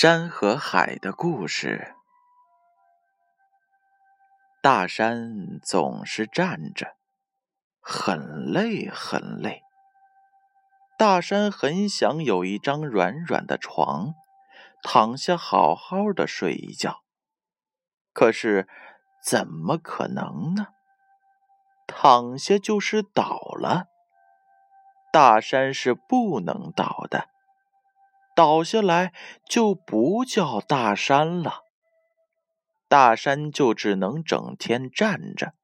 [0.00, 1.96] 山和海的故事。
[4.62, 6.94] 大山总是站着，
[7.80, 9.60] 很累很累。
[10.96, 14.14] 大山很想有一张软软的床，
[14.84, 17.00] 躺下好好的睡一觉。
[18.12, 18.68] 可是，
[19.24, 20.68] 怎么可能呢？
[21.88, 23.86] 躺下就是倒了。
[25.12, 27.30] 大山是不能倒的。
[28.38, 29.12] 倒下来
[29.44, 31.64] 就不叫大山了，
[32.86, 35.54] 大山就只能整天站着。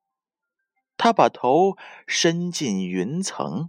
[0.97, 3.69] 他把头伸进云层，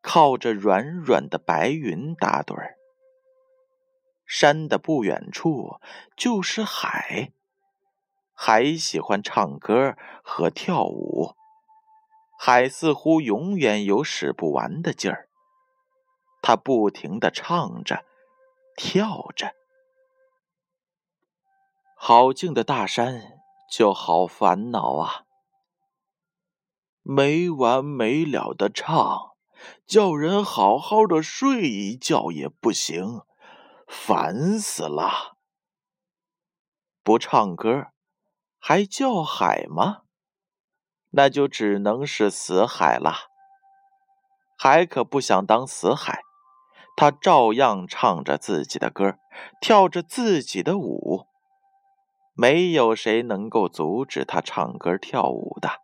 [0.00, 2.76] 靠着软软的白云打盹儿。
[4.24, 5.80] 山的不远处
[6.16, 7.32] 就是海，
[8.32, 11.34] 海喜欢唱歌和跳舞，
[12.38, 15.28] 海似乎永远有使不完的劲儿，
[16.40, 18.04] 它不停的唱着。
[18.76, 19.54] 跳着，
[21.96, 23.40] 好静的大山
[23.72, 25.24] 就好烦恼啊！
[27.00, 29.34] 没完没了的唱，
[29.86, 33.22] 叫人好好的睡一觉也不行，
[33.88, 35.38] 烦死了！
[37.02, 37.86] 不唱歌，
[38.58, 40.02] 还叫海吗？
[41.12, 43.30] 那就只能是死海了。
[44.58, 46.25] 海可不想当死海。
[46.96, 49.18] 他照样唱着自己的歌，
[49.60, 51.26] 跳着自己的舞，
[52.32, 55.82] 没有谁能够阻止他唱歌跳舞的。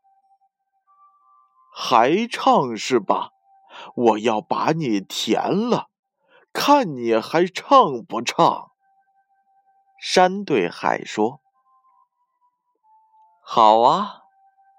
[1.75, 3.31] 还唱是吧？
[3.95, 5.89] 我要把你填了，
[6.53, 8.71] 看你还唱不唱。
[9.99, 11.41] 山对海说
[13.41, 14.23] ：“好啊，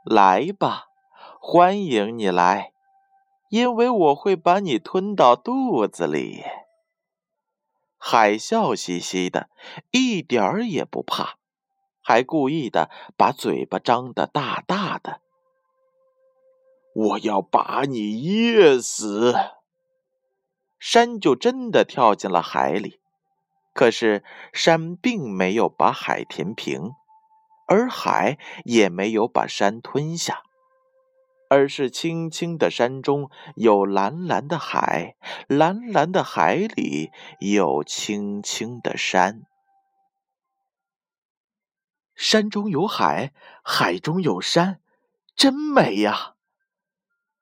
[0.04, 0.86] 来吧，
[1.40, 2.73] 欢迎你来。”
[3.54, 6.44] 因为我会把你吞到肚子里。
[8.00, 9.48] 海笑嘻嘻的，
[9.92, 11.36] 一点儿也不怕，
[12.02, 15.22] 还故意的把嘴巴张得大大的。
[16.96, 19.36] 我要把你噎死！
[20.80, 23.00] 山就真的跳进了海里，
[23.76, 26.90] 可是山并没有把海填平，
[27.68, 30.42] 而海也没有把山吞下。
[31.50, 35.16] 而是青青的山中有蓝蓝的海，
[35.48, 39.44] 蓝蓝的海里有青青的山。
[42.16, 43.34] 山中有海，
[43.64, 44.80] 海中有山，
[45.36, 46.36] 真美呀！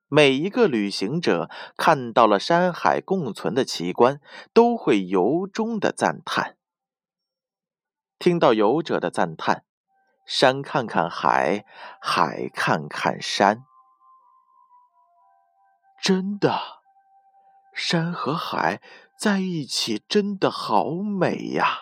[0.07, 4.19] 每一个旅行者看到了山海共存的奇观，
[4.53, 6.57] 都会由衷的赞叹。
[8.19, 9.63] 听到游者的赞叹，
[10.25, 11.66] 山看看海，
[12.01, 13.63] 海看看山。
[16.01, 16.59] 真的，
[17.75, 18.81] 山和海
[19.16, 21.81] 在一起真的好美呀！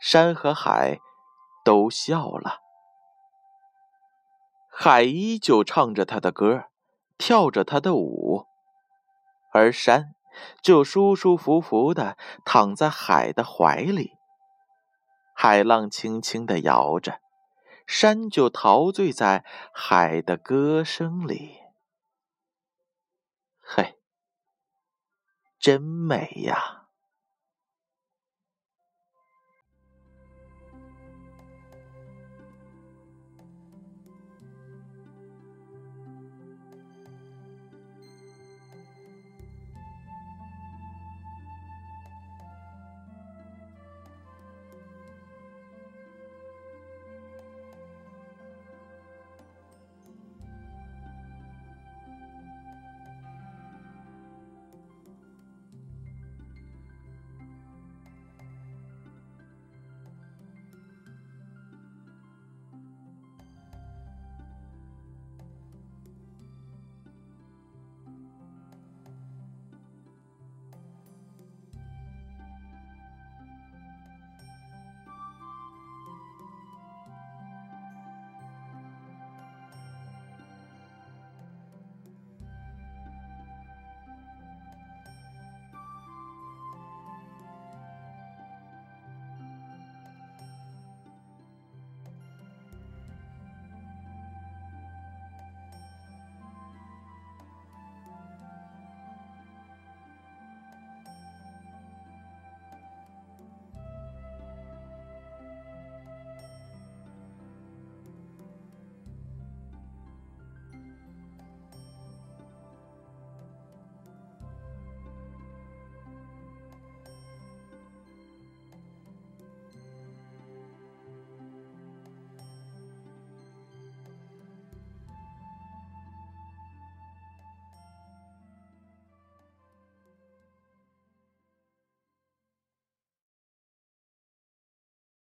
[0.00, 1.00] 山和海
[1.64, 2.60] 都笑了，
[4.70, 6.66] 海依旧唱着他的歌，
[7.18, 8.46] 跳着他的舞，
[9.52, 10.14] 而山
[10.62, 14.12] 就舒舒服服的躺在海的怀里。
[15.34, 17.18] 海浪轻轻的摇着，
[17.84, 19.44] 山就陶醉在
[19.74, 21.59] 海的歌声里。
[25.60, 26.79] 真美呀！